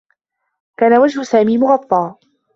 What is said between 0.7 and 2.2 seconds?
كان وجه سامي مغطّى.